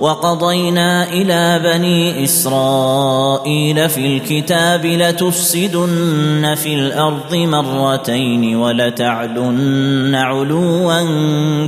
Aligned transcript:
وقضينا 0.00 1.08
إلى 1.08 1.60
بني 1.64 2.24
إسرائيل 2.24 3.88
في 3.88 4.06
الكتاب 4.06 4.86
لتفسدن 4.86 6.54
في 6.54 6.74
الأرض 6.74 7.34
مرتين 7.34 8.56
ولتعلن 8.56 10.14
علوا 10.14 11.02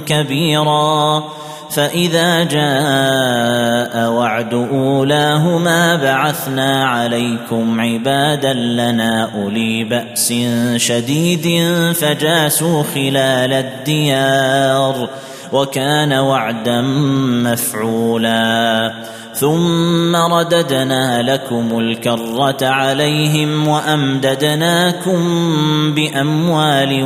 كبيرا. 0.06 1.24
فإذا 1.70 2.44
جاء 2.44 4.10
وعد 4.10 4.54
أولاهما 4.54 5.96
بعثنا 5.96 6.86
عليكم 6.86 7.80
عبادا 7.80 8.52
لنا 8.52 9.30
أولي 9.34 9.84
بأس 9.84 10.34
شديد 10.76 11.64
فجاسوا 11.94 12.82
خلال 12.94 13.52
الديار. 13.52 15.08
وكان 15.52 16.12
وعدا 16.12 16.80
مفعولا. 17.44 18.92
ثم 19.34 20.16
رددنا 20.16 21.22
لكم 21.22 21.78
الكرة 21.78 22.66
عليهم 22.66 23.68
وأمددناكم 23.68 25.20
بأموال 25.94 27.04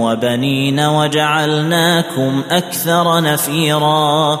وبنين 0.00 0.80
وجعلناكم 0.80 2.42
أكثر 2.50 3.20
نفيرا. 3.20 4.40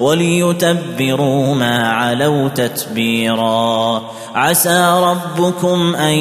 وليتبروا 0.00 1.54
ما 1.54 1.92
علوا 1.92 2.48
تتبيرا. 2.48 4.02
عسى 4.34 5.00
ربكم 5.02 5.94
أن 5.94 6.14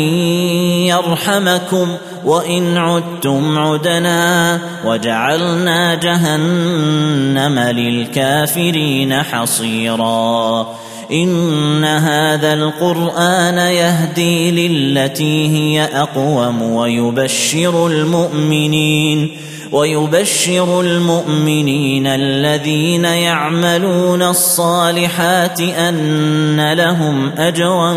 يرحمكم 0.88 1.88
وإن 2.25 2.77
عدتم 2.77 3.59
عدنا. 3.59 4.59
وجعلنا 4.86 5.95
جهنم 5.95 7.59
للكافرين 7.59 9.23
حصيرا. 9.23 10.67
إن 11.11 11.86
هذا 11.86 12.54
القرآن 12.54 13.58
يهدي 13.58 14.67
للتي 14.67 15.48
هي 15.48 15.83
أقوم 15.83 16.61
ويبشر 16.61 17.87
المؤمنين. 17.87 19.37
ويبشر 19.71 20.81
المؤمنين 20.81 22.07
الذين 22.07 23.05
يعملون 23.05 24.21
الصالحات 24.21 25.61
أن 25.61 26.73
لهم 26.73 27.31
أجرا 27.37 27.93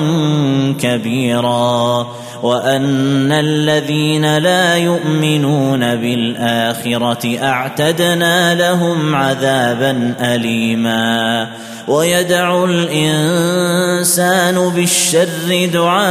كبيرا 0.80 2.06
وأن 2.42 3.32
الذين 3.32 4.38
لا 4.38 4.76
يؤمنون 4.76 5.80
بالآخرة 5.80 7.38
أعتدنا 7.42 8.54
لهم 8.54 9.14
عذابا 9.14 10.14
أليما 10.20 11.48
ويدع 11.88 12.64
الإنسان 12.64 14.68
بالشر 14.68 15.68
دعاءه 15.72 16.02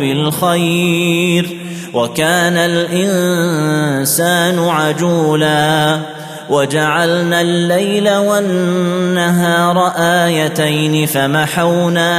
بالخير 0.00 1.61
وكان 1.94 2.56
الإنسان 2.56 4.58
عجولا 4.58 5.98
وجعلنا 6.50 7.40
الليل 7.40 8.16
والنهار 8.16 9.92
آيتين 9.96 11.06
فمحونا 11.06 12.10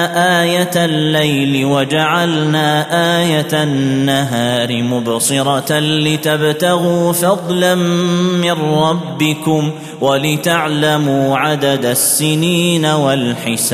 آية 0.42 0.72
الليل 0.76 1.66
وجعلنا 1.66 2.86
آية 3.20 3.64
النهار 3.64 4.84
مبصرة 4.84 5.80
لتبتغوا 5.80 7.14
فضلا 7.14 7.76
من 7.76 8.52
ربكم 8.52 9.72
ولتعلموا 10.02 11.38
عدد 11.38 11.86
السنين 11.86 12.86
والحساب 12.86 13.74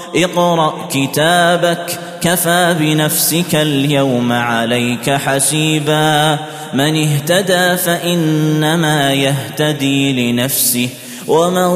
اقرأ 0.15 0.87
كتابك 0.91 1.99
كفى 2.21 2.75
بنفسك 2.79 3.55
اليوم 3.55 4.31
عليك 4.31 5.09
حسيبا. 5.09 6.39
من 6.73 7.03
اهتدى 7.03 7.77
فإنما 7.77 9.13
يهتدي 9.13 10.31
لنفسه. 10.31 10.89
ومن 11.27 11.71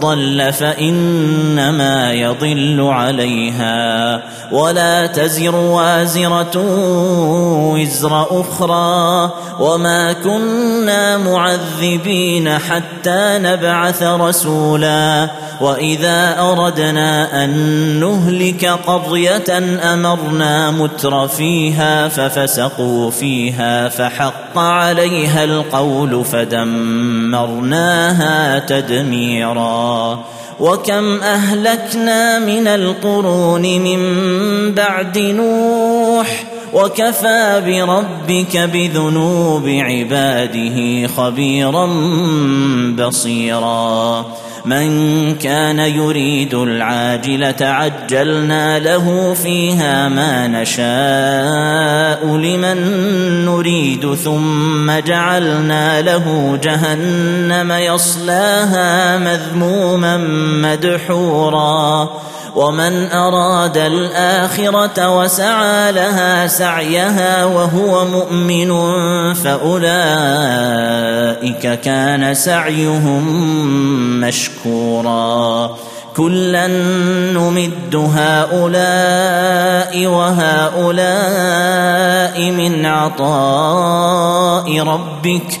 ضل 0.00 0.52
فإنما 0.52 2.12
يضل 2.12 2.80
عليها 2.80 4.22
ولا 4.52 5.06
تزر 5.06 5.56
وازرة 5.56 6.56
وزر 7.74 8.26
أخرى 8.40 9.30
وما 9.60 10.12
كنا 10.12 11.16
معذبين 11.16 12.58
حتى 12.58 13.38
نبعث 13.38 14.02
رسولا 14.02 15.30
وإذا 15.60 16.40
أردنا 16.40 17.44
أن 17.44 17.50
نهلك 18.00 18.66
قريه 18.66 19.58
أمرنا 19.94 20.70
متر 20.70 21.28
فيها 21.28 22.08
ففسقوا 22.08 23.10
فيها 23.10 23.88
فحق 23.88 24.58
عليها 24.58 25.44
القول 25.44 26.24
فدمرناها 26.24 28.00
تدميرا 28.58 30.24
وكم 30.60 31.20
أهلكنا 31.20 32.38
من 32.38 32.66
القرون 32.66 33.62
من 33.62 34.00
بعد 34.74 35.18
نوح 35.18 36.44
وكفى 36.72 37.62
بربك 37.66 38.56
بذنوب 38.56 39.68
عباده 39.68 41.06
خبيرا 41.06 41.86
بصيرا 42.98 44.26
من 44.64 45.34
كان 45.34 45.78
يريد 45.78 46.54
العاجلة 46.54 47.56
عجلنا 47.60 48.78
له 48.78 49.34
فيها 49.42 50.08
ما 50.08 50.48
نشاء 50.48 52.36
لمن 52.36 52.76
نريد 53.44 54.14
ثم 54.14 54.90
جعلنا 54.90 56.02
له 56.02 56.58
جهنم 56.62 57.72
يصلاها 57.72 59.18
مذموما 59.18 60.16
مدحورا. 60.62 62.10
ومن 62.56 63.12
أراد 63.12 63.76
الآخرة 63.76 65.16
وسعى 65.18 65.92
لها 65.92 66.46
سعيها 66.46 67.44
وهو 67.44 68.04
مؤمن 68.04 68.70
فأولئك 69.34 69.80
كان 71.80 72.34
سعيهم 72.34 73.24
مشكورا. 74.20 75.76
كلا 76.16 76.66
نمد 77.32 77.94
هؤلاء 78.16 80.06
وهؤلاء 80.06 81.30
من 82.50 82.86
عطاء 82.86 84.80
ربك 84.80 85.60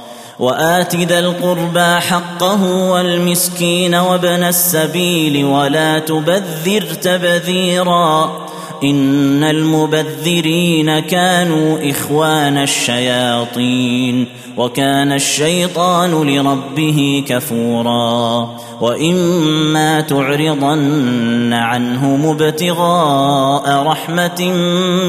وآت 0.41 0.95
ذا 0.95 1.19
القربى 1.19 1.99
حقه 1.99 2.63
والمسكين 2.63 3.95
وابن 3.95 4.43
السبيل 4.43 5.45
ولا 5.45 5.99
تبذر 5.99 6.81
تبذيرا 6.81 8.45
إن 8.83 9.43
المبذرين 9.43 10.99
كانوا 10.99 11.89
إخوان 11.89 12.57
الشياطين 12.57 14.25
وكان 14.57 15.11
الشيطان 15.11 16.11
لربه 16.11 17.23
كفورا. 17.27 18.49
وإما 18.81 20.01
تعرضن 20.01 21.53
عنهم 21.53 22.25
ابتغاء 22.25 23.83
رحمة 23.83 24.51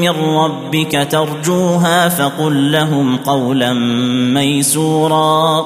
من 0.01 0.09
ربك 0.09 1.07
ترجوها 1.11 2.09
فقل 2.09 2.71
لهم 2.71 3.17
قولا 3.17 3.73
ميسورا. 4.33 5.65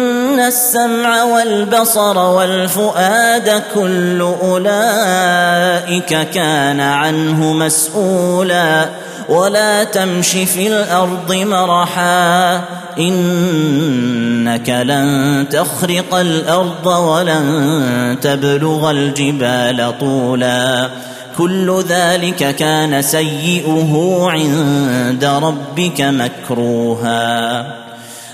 ان 0.31 0.39
السمع 0.39 1.23
والبصر 1.23 2.17
والفؤاد 2.17 3.63
كل 3.75 4.21
اولئك 4.41 6.29
كان 6.29 6.79
عنه 6.79 7.53
مسؤولا 7.53 8.89
ولا 9.29 9.83
تمش 9.83 10.29
في 10.31 10.67
الأرض 10.67 11.33
مرحا 11.33 12.61
انك 12.99 14.69
لن 14.69 15.45
تخرق 15.51 16.15
الأرض 16.15 16.85
ولن 16.85 18.17
تبلغ 18.21 18.91
الجبال 18.91 19.93
طولا 19.99 20.89
كل 21.37 21.83
ذلك 21.89 22.55
كان 22.55 23.01
سيئه 23.01 24.25
عند 24.29 25.25
ربك 25.25 26.01
مكروها 26.01 27.80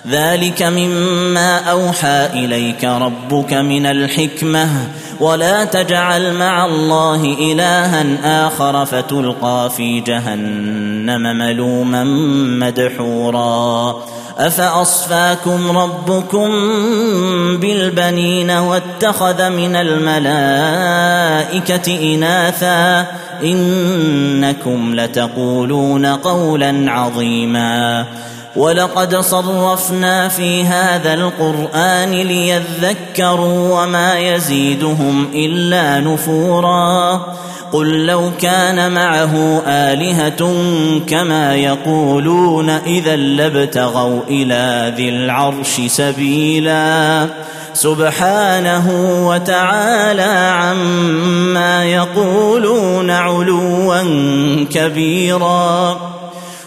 ذلك 0.10 0.64
مما 0.64 1.58
أوحى 1.58 2.26
إليك 2.34 2.84
ربك 2.84 3.54
من 3.54 3.86
الحكمة. 3.86 4.68
ولا 5.20 5.66
تجعل 5.66 6.34
مع 6.34 6.66
الله 6.66 7.24
إلها 7.24 8.06
آخر 8.48 8.86
فتلقى 8.86 9.72
في 9.78 10.00
جهنم 10.00 11.38
ملوما 11.38 12.04
مدحورا. 12.66 13.96
أفأصفاكم 14.38 15.78
ربكم 15.78 16.50
بالبنين 17.58 18.52
واتخذ 18.52 19.50
من 19.50 19.76
الملائكة 19.76 20.56
إناثا؟ 22.16 23.06
إنكم 23.44 24.96
لتقولون 24.96 26.06
قولا 26.06 26.92
عظيما. 26.92 28.06
ولقد 28.58 29.16
صرفنا 29.16 30.28
في 30.28 30.64
هذا 30.64 31.14
القرآن 31.14 32.12
ليذكروا 32.12 33.84
وما 33.84 34.20
يزيدهم 34.20 35.28
إلا 35.34 36.00
نفورا. 36.00 37.22
قل 37.72 38.06
لو 38.06 38.32
كان 38.42 38.92
معه 38.92 39.62
آلهة 39.68 40.54
كما 41.08 41.56
يقولون 41.56 42.70
إذا 42.70 43.16
لابتغوا 43.16 44.22
إلى 44.30 44.94
ذي 44.98 45.10
العرش 45.10 45.82
سبيلا. 45.88 47.28
سبحانه 47.74 48.88
وتعالى 49.28 50.54
عما 50.60 51.86
يقولون 51.86 53.12
علوا 53.12 54.04
كبيرا. 54.72 56.17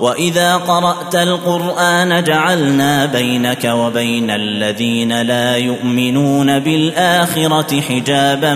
واذا 0.00 0.56
قرات 0.56 1.14
القران 1.14 2.24
جعلنا 2.24 3.06
بينك 3.06 3.64
وبين 3.64 4.30
الذين 4.30 5.22
لا 5.22 5.56
يؤمنون 5.56 6.58
بالاخره 6.58 7.80
حجابا 7.80 8.54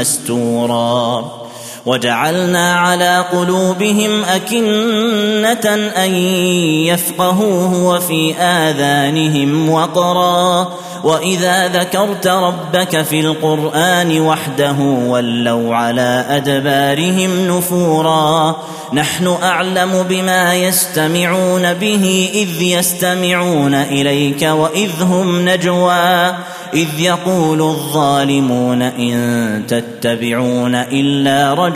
مستورا 0.00 1.45
وجعلنا 1.86 2.74
على 2.74 3.24
قلوبهم 3.32 4.24
أكنة 4.24 5.74
أن 6.04 6.14
يفقهوه 6.84 7.84
وفي 7.84 8.34
آذانهم 8.34 9.70
وقرا. 9.70 10.72
وإذا 11.04 11.68
ذكرت 11.68 12.26
ربك 12.26 13.02
في 13.02 13.20
القرآن 13.20 14.20
وحده 14.20 14.76
ولوا 15.06 15.76
على 15.76 16.24
أدبارهم 16.28 17.56
نفورا. 17.56 18.56
نحن 18.92 19.36
أعلم 19.42 20.02
بما 20.08 20.54
يستمعون 20.54 21.74
به 21.74 22.30
إذ 22.34 22.62
يستمعون 22.62 23.74
إليك 23.74 24.42
وإذ 24.42 25.02
هم 25.02 25.48
نجوى. 25.48 26.34
إذ 26.74 27.00
يقول 27.00 27.62
الظالمون 27.62 28.82
إن 28.82 29.62
تتبعون 29.68 30.74
إلا 30.74 31.54
رجلا 31.54 31.75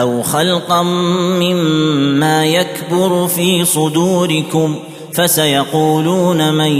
أو 0.00 0.22
خلقا 0.22 0.82
مما 0.82 2.46
يكبر 2.46 3.26
في 3.26 3.64
صدوركم 3.64 4.76
فسيقولون 5.14 6.54
من 6.54 6.72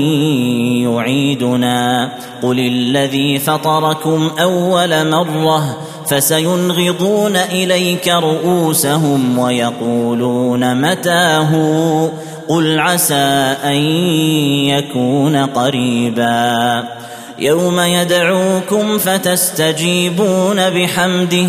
يعيدنا. 0.82 2.12
قل 2.42 2.58
الذي 2.58 3.38
فطركم 3.38 4.30
أول 4.40 5.10
مرة 5.10 5.76
فسينغضون 6.06 7.36
إليك 7.36 8.08
رؤوسهم 8.08 9.38
ويقولون 9.38 10.90
متاه. 10.90 11.52
قل 12.48 12.78
عسى 12.78 13.54
أن 13.64 13.76
يكون 14.66 15.36
قريبا. 15.36 16.84
يوم 17.38 17.80
يدعوكم 17.80 18.98
فتستجيبون 18.98 20.70
بحمده 20.70 21.48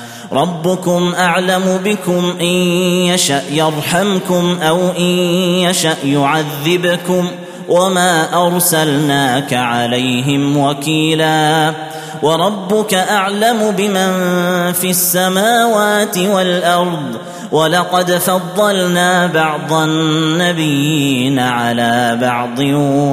ربكم 0.33 1.13
أعلم 1.19 1.79
بكم 1.85 2.33
إن 2.41 2.45
يشأ 3.11 3.41
يرحمكم 3.51 4.57
أو 4.61 4.79
إن 4.97 5.03
يشأ 5.61 5.95
يعذبكم 6.03 7.27
وما 7.69 8.45
أرسلناك 8.47 9.53
عليهم 9.53 10.57
وكيلا 10.57 11.73
وربك 12.23 12.93
أعلم 12.93 13.71
بمن 13.77 14.11
في 14.73 14.89
السماوات 14.89 16.17
والأرض 16.17 17.17
ولقد 17.51 18.11
فضلنا 18.11 19.27
بعض 19.27 19.73
النبيين 19.73 21.39
على 21.39 22.17
بعض 22.21 22.59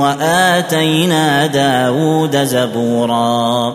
وآتينا 0.03 1.47
داود 1.47 2.45
زبورا 2.45 3.75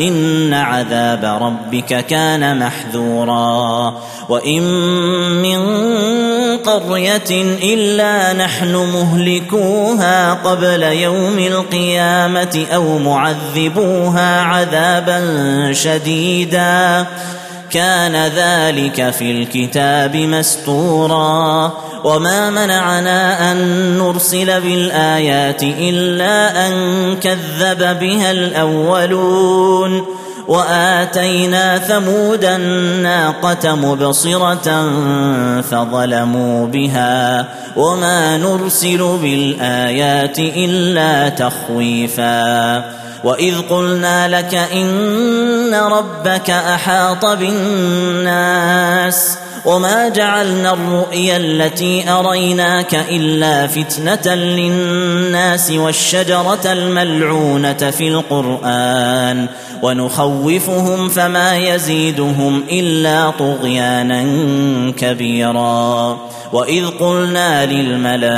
إن 0.00 0.54
عذاب 0.54 1.42
ربك 1.42 2.06
كان 2.06 2.58
محذورا 2.58 3.94
وإن 4.28 4.62
من 5.42 5.62
قرية 6.56 7.30
إلا 7.62 8.32
نحن 8.32 8.76
مهلكوها 8.76 10.34
قبل 10.34 10.82
يوم 10.82 11.38
القيامة 11.38 12.66
أو 12.74 12.98
معذبوها 12.98 14.40
عذابا 14.40 15.22
شديدا 15.72 17.06
كان 17.72 18.16
ذلك 18.16 19.10
في 19.10 19.30
الكتاب 19.30 20.16
مستورا 20.16 21.72
وما 22.04 22.50
منعنا 22.50 23.52
أن 23.52 23.58
نرسل 23.98 24.60
بالآيات 24.60 25.62
إلا 25.62 26.66
أن 26.66 26.72
كذب 27.16 27.98
بها 28.00 28.30
الأولون 28.30 30.06
وآتينا 30.48 31.78
ثمود 31.78 32.44
الناقة 32.44 33.74
مبصرة 33.74 34.90
فظلموا 35.60 36.66
بها 36.66 37.48
وما 37.76 38.36
نرسل 38.36 39.18
بالآيات 39.22 40.38
إلا 40.38 41.28
تخويفا 41.28 43.01
واذ 43.24 43.60
قلنا 43.70 44.28
لك 44.38 44.54
ان 44.54 45.74
ربك 45.74 46.50
احاط 46.50 47.26
بالناس 47.26 48.82
وما 49.64 50.08
جعلنا 50.08 50.72
الرؤيا 50.72 51.36
التي 51.36 52.10
اريناك 52.10 52.94
الا 52.94 53.66
فتنه 53.66 54.34
للناس 54.34 55.70
والشجره 55.70 56.72
الملعونه 56.72 57.90
في 57.90 58.08
القران 58.08 59.46
ونخوفهم 59.82 61.08
فما 61.08 61.58
يزيدهم 61.58 62.62
الا 62.70 63.30
طغيانا 63.30 64.22
كبيرا 64.98 66.18
واذ 66.52 66.86
قلنا 66.86 67.66
للملائكه 67.66 68.32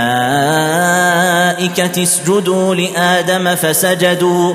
اسجدوا 2.03 2.75
لادم 2.75 3.55
فسجدوا 3.55 4.55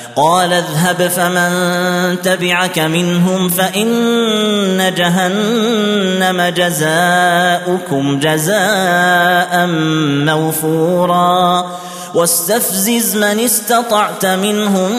قال 0.15 0.53
اذهب 0.53 1.07
فمن 1.07 2.21
تبعك 2.21 2.79
منهم 2.79 3.49
فإن 3.49 4.93
جهنم 4.97 6.53
جزاؤكم 6.55 8.19
جزاء 8.19 9.67
موفورا. 10.25 11.65
واستفزز 12.13 13.15
من 13.15 13.39
استطعت 13.39 14.25
منهم 14.25 14.91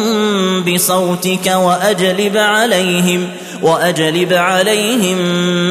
بصوتك 0.65 1.47
وأجلب 1.47 2.37
عليهم 2.37 3.31
وأجلب 3.63 4.33
عليهم 4.33 5.19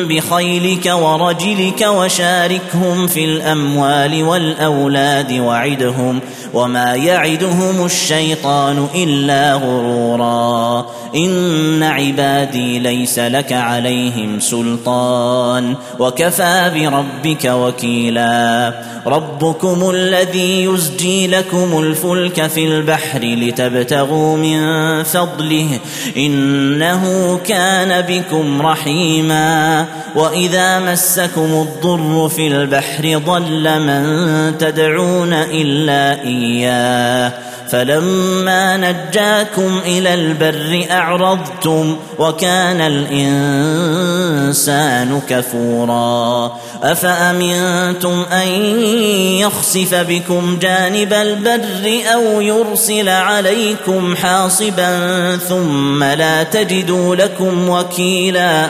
بخيلك 0.07 0.85
ورجلك 0.85 1.81
وشاركهم 1.87 3.07
في 3.07 3.25
الأموال 3.25 4.23
والأولاد 4.23 5.33
وعدهم 5.33 6.19
وما 6.53 6.95
يعدهم 6.95 7.85
الشيطان 7.85 8.87
إلا 8.95 9.53
غرورا. 9.53 10.85
إن 11.15 11.83
عبادي 11.83 12.79
ليس 12.79 13.19
لك 13.19 13.53
عليهم 13.53 14.39
سلطان. 14.39 15.75
وكفى 15.99 16.71
بربك 16.75 17.45
وكيلا. 17.45 18.73
ربكم 19.07 19.89
الذي 19.89 20.63
يزجي 20.63 21.27
لكم 21.27 21.79
الفلك 21.79 22.47
في 22.47 22.65
البحر 22.65 23.19
لتبتغوا 23.19 24.37
من 24.37 25.03
فضله. 25.03 25.79
إنه 26.17 27.39
كان 27.81 28.01
بكم 28.01 28.61
رحيما 28.61 29.85
وإذا 30.15 30.79
مسكم 30.79 31.41
الضر 31.41 32.29
في 32.29 32.47
البحر 32.47 33.17
ضل 33.17 33.79
من 33.79 34.57
تدعون 34.57 35.33
إلا 35.33 36.21
إياه 36.21 37.33
فلما 37.71 38.77
نجاكم 38.77 39.79
إلى 39.85 40.13
البر 40.13 40.85
اعرضتم 40.91 41.97
وكان 42.19 42.81
الانسان 44.51 45.21
كفورا 45.29 46.57
افامنتم 46.83 48.25
ان 48.31 48.47
يخسف 49.39 49.95
بكم 49.95 50.57
جانب 50.61 51.13
البر 51.13 52.01
أو 52.13 52.41
يرسل 52.41 53.09
عليكم 53.09 54.15
حاصبا 54.15 55.37
ثم 55.37 56.03
لا 56.03 56.43
تجدوا 56.43 57.15
لكم 57.15 57.69
وكيلا 57.69 58.69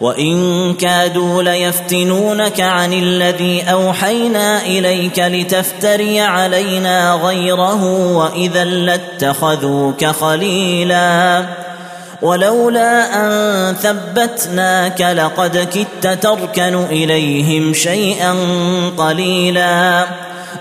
وان 0.00 0.74
كادوا 0.74 1.42
ليفتنونك 1.42 2.60
عن 2.60 2.92
الذي 2.92 3.62
اوحينا 3.62 4.62
اليك 4.62 5.18
لتفتري 5.18 6.20
علينا 6.20 7.12
غيره 7.12 7.84
واذا 8.16 8.64
لاتخذوك 8.64 10.06
خليلا 10.06 11.44
ولولا 12.22 13.14
ان 13.14 13.74
ثبتناك 13.74 15.00
لقد 15.00 15.58
كدت 15.58 16.22
تركن 16.22 16.84
اليهم 16.84 17.74
شيئا 17.74 18.34
قليلا 18.98 20.06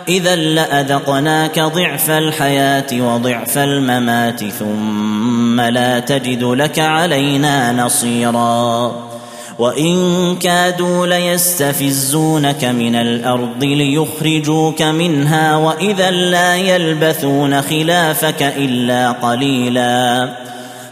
اذا 0.08 0.36
لاذقناك 0.36 1.60
ضعف 1.60 2.10
الحياة 2.10 2.86
وضعف 2.93 3.58
الممات 3.58 4.43
ثم 4.43 5.62
لا 5.62 6.00
تجد 6.00 6.43
لك 6.43 6.80
علينا 6.80 7.71
نصيرا 7.71 9.14
وان 9.59 10.35
كادوا 10.35 11.07
ليستفزونك 11.07 12.65
من 12.65 12.95
الأرض 12.95 13.63
ليخرجوك 13.63 14.81
منها 14.81 15.55
واذا 15.55 16.11
لا 16.11 16.55
يلبثون 16.55 17.61
خلافك 17.61 18.53
الا 18.57 19.11
قليلا 19.11 20.29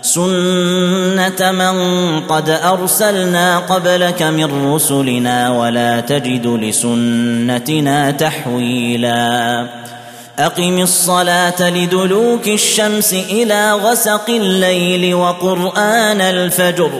سنه 0.01 1.51
من 1.51 1.75
قد 2.19 2.49
ارسلنا 2.49 3.57
قبلك 3.57 4.23
من 4.23 4.73
رسلنا 4.73 5.51
ولا 5.51 5.99
تجد 5.99 6.47
لسنتنا 6.47 8.11
تحويلا 8.11 9.67
اقم 10.39 10.79
الصلاه 10.79 11.69
لدلوك 11.69 12.47
الشمس 12.47 13.13
إلى 13.13 13.73
غسق 13.73 14.29
الليل 14.29 15.15
وقران 15.15 16.21
الفجر 16.21 16.91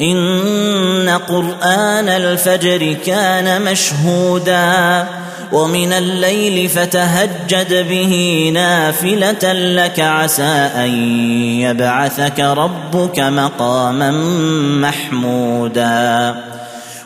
إن 0.00 1.18
قرآن 1.28 2.08
الفجر 2.08 2.96
كان 3.06 3.62
مشهودا 3.62 5.06
ومن 5.52 5.92
الليل 5.92 6.68
فتهجد 6.68 7.88
به 7.88 8.50
نافلة 8.54 9.52
لك 9.52 10.00
عسى 10.00 10.70
أن 10.76 10.90
يبعثك 11.60 12.40
ربك 12.40 13.20
مقاما 13.20 14.10
محمودا 14.80 16.34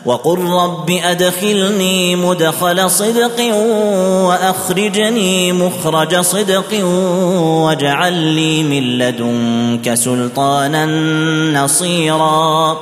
وقل 0.05 0.39
رب 0.39 0.89
أدخلني 1.03 2.15
مدخل 2.15 2.89
صدق 2.89 3.53
وأخرجني 4.25 5.53
مخرج 5.53 6.19
صدق 6.19 6.85
واجعل 7.65 8.13
لي 8.13 8.63
من 8.63 8.97
لدنك 8.97 9.93
سلطانا 9.93 10.85
نصيرا. 11.63 12.77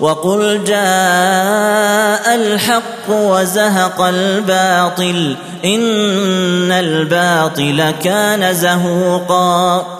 وقل 0.00 0.64
جاء 0.64 2.34
الحق 2.34 3.08
وزهق 3.08 4.00
الباطل 4.00 5.36
إن 5.64 6.72
الباطل 6.72 7.90
كان 8.04 8.54
زهوقا. 8.54 9.99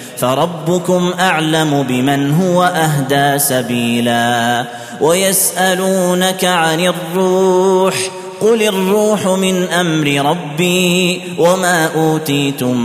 فربكم 0.21 1.13
اعلم 1.19 1.85
بمن 1.89 2.31
هو 2.33 2.63
اهدى 2.63 3.39
سبيلا 3.39 4.65
ويسالونك 5.01 6.45
عن 6.45 6.79
الروح 6.79 7.95
قل 8.41 8.61
الروح 8.61 9.27
من 9.27 9.63
أمر 9.63 10.29
ربي 10.29 11.21
وما 11.37 11.89
اوتيتم 11.95 12.77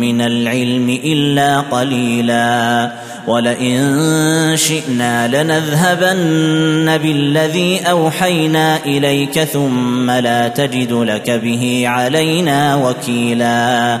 من 0.00 0.20
العلم 0.20 1.00
الا 1.04 1.60
قليلا 1.60 2.92
ولئن 3.26 4.52
شئنا 4.56 5.28
لنذهبن 5.28 6.98
بالذي 6.98 7.80
اوحينا 7.90 8.76
اليك 8.86 9.44
ثم 9.44 10.10
لا 10.10 10.48
تجد 10.48 10.92
لك 10.92 11.30
به 11.30 11.84
علينا 11.86 12.76
وكيلا 12.76 14.00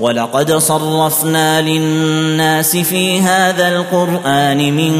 ولقد 0.00 0.52
صرفنا 0.52 1.62
للناس 1.62 2.76
في 2.76 3.20
هذا 3.20 3.68
القرآن 3.68 4.76
من 4.76 4.92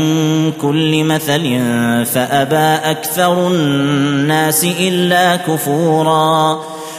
كل 0.62 1.04
مثل 1.04 1.60
فأبى 2.06 2.90
أكثر 2.90 3.48
الناس 3.48 4.64
إلا 4.64 5.36
كفورا 5.36 6.60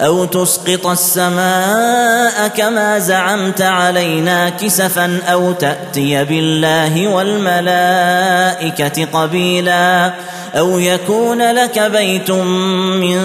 أو 0.00 0.24
تسقط 0.24 0.86
السماء 0.86 2.48
كما 2.48 2.98
زعمت 2.98 3.62
علينا 3.62 4.48
كسفا 4.48 5.20
أو 5.26 5.52
تأتي 5.52 6.24
بالله 6.24 7.08
والملائكة 7.08 9.04
قبيلا 9.04 10.12
أو 10.58 10.78
يكون 10.78 11.42
لك 11.52 11.78
بيت 11.78 12.30
من 12.30 13.18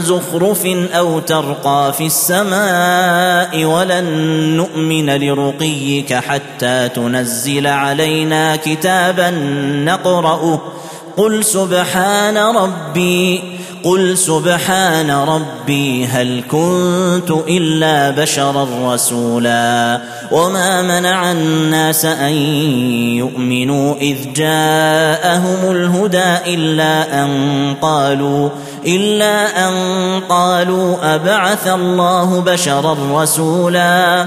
زخرف 0.00 0.66
أو 0.94 1.20
ترقى 1.20 1.92
في 1.98 2.06
السماء 2.06 3.64
ولن 3.64 4.04
نؤمن 4.56 5.10
لرقيك 5.10 6.14
حتى 6.14 6.88
تنزل 6.88 7.66
علينا 7.66 8.56
كتابا 8.56 9.30
نقرأه 9.84 10.60
قل 11.16 11.44
سبحان 11.44 12.36
ربي 12.36 13.53
قل 13.84 14.18
سبحان 14.18 15.10
ربي 15.10 16.06
هل 16.06 16.42
كنت 16.50 17.30
إلا 17.30 18.10
بشرا 18.10 18.94
رسولا 18.94 20.00
وما 20.32 20.82
منع 20.82 21.32
الناس 21.32 22.04
أن 22.04 22.32
يؤمنوا 23.20 23.94
إذ 23.94 24.32
جاءهم 24.32 25.70
الهدى 25.70 26.54
إلا 26.54 27.24
أن 27.24 27.30
قالوا 27.82 28.48
إلا 28.86 29.68
أن 29.68 29.74
قالوا 30.28 31.14
أبعث 31.14 31.68
الله 31.68 32.40
بشرا 32.40 32.96
رسولا 33.12 34.26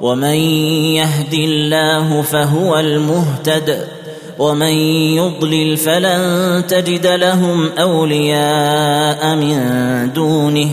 ومن 0.00 0.38
يهد 0.94 1.34
الله 1.34 2.22
فهو 2.22 2.78
المهتد 2.78 3.88
ومن 4.38 4.72
يضلل 5.16 5.76
فلن 5.76 6.64
تجد 6.68 7.06
لهم 7.06 7.68
أولياء 7.78 9.36
من 9.36 9.60
دونه 10.12 10.70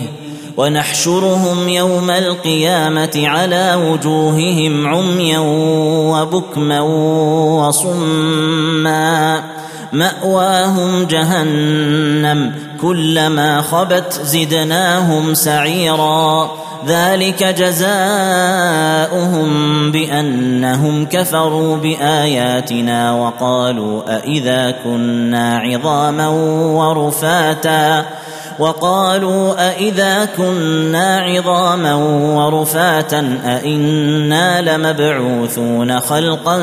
ونحشرهم 0.58 1.70
يوم 1.70 2.10
القيامة 2.10 3.12
على 3.16 3.76
وجوههم 3.90 4.88
عميا 4.88 5.40
وبكما 6.10 6.82
وصما 7.68 9.44
مأواهم 9.94 11.04
جهنم 11.04 12.54
كلما 12.82 13.62
خبت 13.62 14.22
زدناهم 14.24 15.34
سعيرا 15.34 16.52
ذلك 16.88 17.44
جزاؤهم 17.44 17.92
بأنهم 19.92 21.06
كفروا 21.06 21.78
بآياتنا 21.78 23.12
وقالوا 23.12 24.18
أإذا 24.18 24.76
كنا 24.84 25.58
عظاما 25.58 26.28
ورفاتا 26.78 28.06
وقالوا 28.60 29.70
أإذا 29.70 30.26
كنا 30.38 31.20
عظاما 31.20 31.96
ورفاتا 32.36 33.40
أإنا 33.46 34.62
لمبعوثون 34.62 36.00
خلقا 36.00 36.58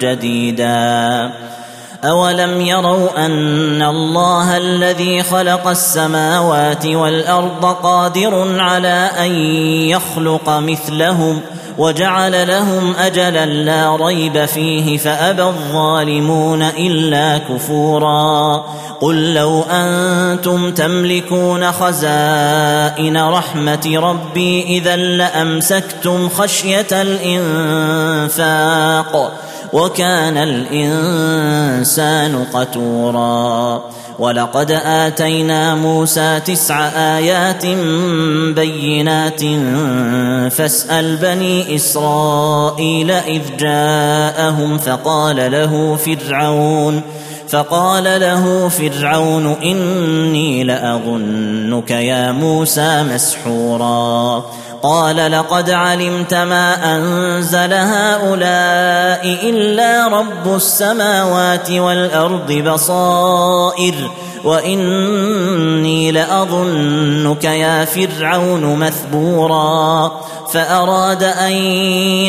جديدا 0.00 1.30
اولم 2.04 2.60
يروا 2.60 3.26
ان 3.26 3.82
الله 3.82 4.56
الذي 4.56 5.22
خلق 5.22 5.68
السماوات 5.68 6.86
والارض 6.86 7.64
قادر 7.64 8.60
على 8.60 9.10
ان 9.18 9.30
يخلق 9.90 10.48
مثلهم 10.48 11.40
وجعل 11.78 12.48
لهم 12.48 12.94
اجلا 12.96 13.46
لا 13.46 13.96
ريب 13.96 14.44
فيه 14.44 14.98
فابى 14.98 15.42
الظالمون 15.42 16.62
الا 16.62 17.38
كفورا 17.38 18.64
قل 19.00 19.34
لو 19.34 19.62
أنتم 19.70 20.70
تملكون 20.70 21.72
خزائن 21.72 23.16
رحمه 23.16 23.90
ربي 23.94 24.62
اذا 24.62 24.96
لامسكتم 24.96 26.28
خشيه 26.28 26.86
الانفاق 28.22 28.38
وكان 29.72 30.36
الإنسان 30.36 32.44
قتورا. 32.54 33.82
ولقد 34.18 34.80
آتينا 34.84 35.74
موسى 35.74 36.40
تسع 36.40 36.88
آيات 36.88 37.66
بينات 38.54 39.40
فاسأل 40.52 41.16
بني 41.16 41.76
إسرائيل 41.76 43.10
إذ 43.10 43.42
جاءهم 43.58 44.78
فقال 44.78 45.52
له 45.52 45.96
فرعون 45.96 47.02
فقال 47.48 48.04
له 48.04 48.68
فرعون 48.68 49.56
إني 49.62 50.64
لأظنك 50.64 51.90
يا 51.90 52.32
موسى 52.32 53.04
مسحورا. 53.14 54.44
قال 54.82 55.32
لقد 55.32 55.70
علمت 55.70 56.34
ما 56.34 56.96
أنزل 56.96 57.72
هؤلاء 57.72 59.38
إلا 59.50 60.08
رب 60.08 60.54
السماوات 60.54 61.70
والأرض 61.70 62.52
بصائر 62.52 64.10
واني 64.44 66.12
لاظنك 66.12 67.44
يا 67.44 67.84
فرعون 67.84 68.78
مثبورا 68.78 70.12
فاراد 70.52 71.22
ان 71.22 71.52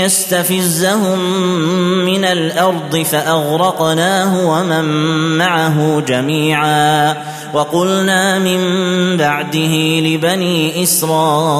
يستفزهم 0.04 1.20
من 2.06 2.26
الأرض 2.26 2.98
فاغرقناه 3.12 4.48
ومن 4.48 4.86
معه 5.38 6.00
جميعا 6.08 7.18
وقلنا 7.54 8.40
من 8.40 8.60
بعده 9.18 10.00
لبني 10.00 10.84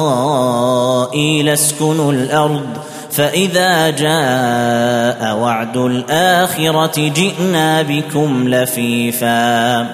اسرائيل 0.04 1.48
اسكنوا 1.48 2.12
الأرض 2.12 2.66
فإذا 3.12 3.90
جاء 3.90 5.36
وعد 5.36 5.76
الآخرة 5.76 7.08
جئنا 7.08 7.82
بكم 7.82 8.48
لفيفا. 8.48 9.86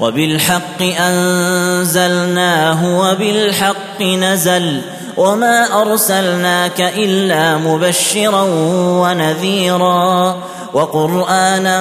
وبالحق 0.00 0.82
أنزلناه 1.00 2.98
وبالحق 2.98 4.02
نزل 4.02 4.80
وما 5.16 5.82
أرسلناك 5.82 6.80
إلا 6.80 7.56
مبشرا 7.56 8.42
ونذيرا. 9.00 10.36
وقرآنا 10.74 11.78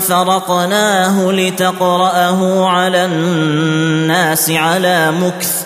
فرقناه 0.00 1.32
لتقرأه 1.32 2.66
على 2.68 3.04
الناس 3.04 4.50
على 4.50 5.10
مكث 5.10 5.65